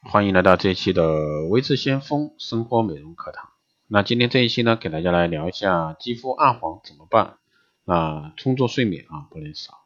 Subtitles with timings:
[0.00, 3.50] 欢迎来到这一期的微智先锋生活美容课堂。
[3.88, 7.34] 那今天这一期呢，给大家来聊一下肌肤暗黄怎么办？
[7.84, 9.80] 那充足睡眠啊不能少，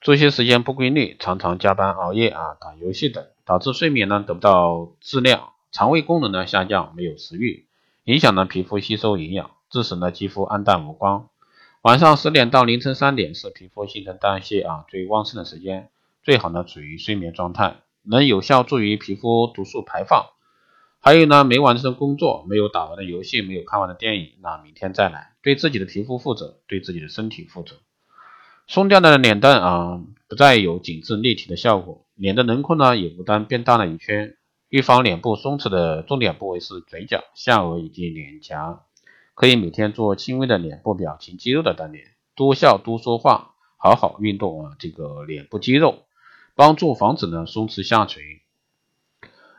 [0.00, 7.66] 作息时间不规律，常常加班熬夜啊，打游戏等，导致睡眠呢得不到质量，肠胃功能呢下降，没有食欲，
[8.04, 11.28] 影响呢皮肤吸收营养，致使呢肌肤暗淡无光。
[11.82, 15.90] 晚上十点到凌晨三点是皮肤新陈代谢啊最旺盛的时间，
[16.22, 17.76] 最好呢处于睡眠状态。
[18.04, 20.26] 能有效助于皮肤毒素排放。
[21.00, 25.34] 还有呢，没完成工作、没有打完的游戏、没有看完的电影，那明天再来。
[25.42, 27.76] 对自己的皮肤负责，对自己的身体负责。
[28.66, 34.36] 松掉的脸蛋啊，不再有紧致立体的效果，脸的轮廓呢也无端变大了一圈。
[34.70, 38.80] 预防脸部松弛的重点部位是嘴角、下颚以及脸颊，
[39.34, 46.03] 可以每天做轻微的脸部表情肌肉的锻炼，多笑多说话，好好运动啊，这个脸部肌肉。
[46.56, 48.22] 帮助防止呢松弛下垂，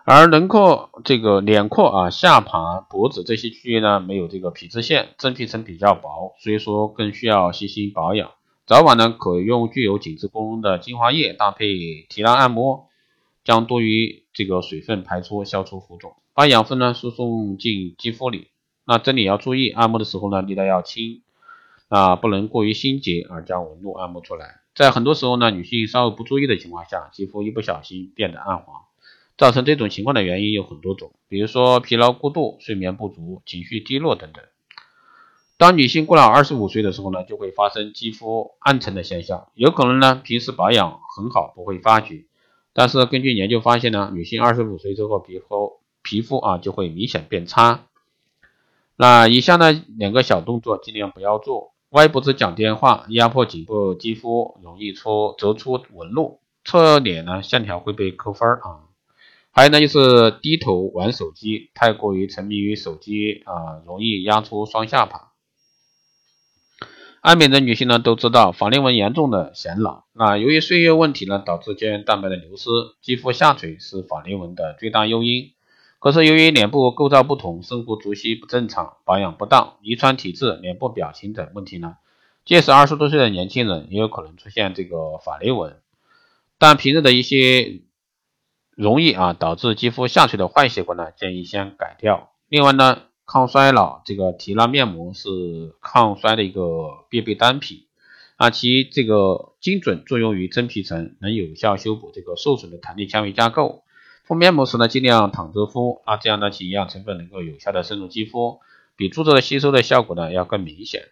[0.06, 8.32] 而轮廓这个脸廓啊下巴脖子这些区域呢没有这个皮脂腺，真皮层比较薄，所以说更需要细心保养。
[8.66, 12.88] 早晚呢可用具有紧致功能的精华液搭配提拉按摩，
[13.44, 18.48] 将多余这个水分排出，消除浮肿，把养分呢输送进肌肤里。
[18.86, 21.24] 那这里要注意，按摩的时候呢力道要轻，
[21.90, 24.62] 啊不能过于心急而将纹路按摩出来。
[24.76, 28.82] 在很多时候呢，女性稍微不注意的情况下，肌肤一不小心变得暗黄。
[29.38, 34.44] 造成这种情况的原因有很多种，比如说疲劳过度、睡眠不足、情绪低落等等。
[35.58, 42.26] 当女性过了二十五岁的时候呢，就会发生肌肤暗沉的现象，有可能呢平时保养很好不会发觉，
[42.74, 47.86] 但是根据研究发现呢，女性二十五岁之后皮肤皮肤啊就会明显变差。
[48.98, 51.75] 那以下呢两个小动作尽量不要做。
[51.96, 58.84] 歪脖子讲电话，压迫颈部肌肤，容易出折出纹路，侧脸呢线条会被扣分啊。
[59.52, 65.32] 还有呢就是低头玩手机，太过于沉迷于手机啊，容易压出双下巴。
[67.22, 70.04] 爱美的女性呢都知道，法令纹严重的显老。
[70.12, 72.70] 那由于岁月问题呢，导致胶原蛋白的流失，
[73.02, 75.54] 肌肤下垂是法令纹的最大诱因。
[76.06, 81.96] 可是由于脸部构造不同，生活作息不正常，保养不当，遗传体质、脸部表情等问题呢，
[82.46, 85.82] 届时二十多岁的年轻人也有可能出现这个法令纹。
[86.60, 87.82] 但平日的一些
[88.76, 92.30] 容易啊导致肌肤下垂的坏习惯呢，建议先改掉。
[92.50, 97.88] 另外呢，抗衰老这个提拉面膜是抗衰的一个必备单品
[98.36, 103.85] 啊，其这个精准作用于真皮层，能有效修补这个受损的弹力纤维架构。
[104.26, 108.60] 敷面膜时呢，尽量躺着敷，啊，这样呢，其营养成分能够有效的渗入肌肤，
[108.96, 111.10] 比坐着的吸收的效果呢要更明显。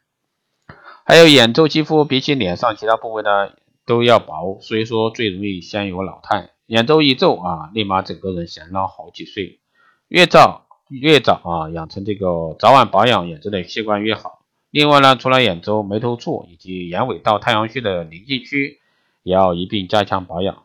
[1.05, 3.51] 还有眼周肌肤比起脸上其他部位呢
[3.85, 6.49] 都要薄，所以说最容易先有老态。
[6.65, 9.59] 眼周一皱啊，立马整个人显老好几岁。
[10.07, 14.41] 越早越早啊，养成这个早晚保养眼周的习惯越好。
[14.71, 18.79] 另外呢，除了眼周、眉头处以及眼尾到太阳穴的临近区，
[19.21, 20.63] 也要一并加强保养。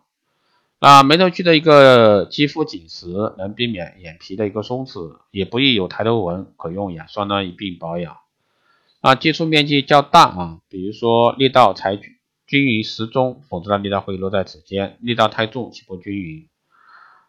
[0.81, 8.19] 那眉头区的一个肌肤紧实，能避免眼皮的一个松弛，也不易有抬头纹，可用眼霜呢一并保养。
[9.01, 11.97] 啊，接触面积较大啊，比如说力道才
[12.47, 16.49] 均匀适中，否则呢力道会落在指尖，力道太重且不均匀。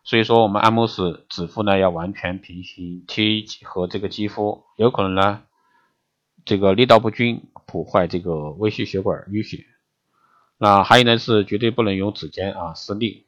[0.03, 5.41] 所以说我们按摩时指腹呢要完全平行贴合这个肌肤，有可能呢
[6.45, 9.65] 这个力道不均，破坏这个微细血管淤血。
[10.59, 13.25] 那还有呢是绝对不能用指尖啊施力。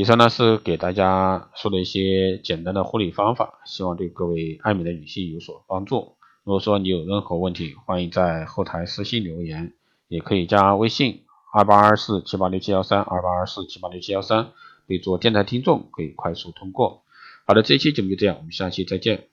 [0.00, 6.16] 以上呢是给大家说的一些简单的护理方法，希望对各位爱美的女性有所帮助。
[6.42, 9.74] 如果说你有任何问题，欢迎在后台私信留言，
[10.08, 14.52] 也可以加微信二八二四七八六七幺三二八二四七八六七幺三，
[14.86, 17.02] 备注电台听众，可以快速通过。
[17.46, 19.26] 好的，这一期节目就这样，我们下期再见。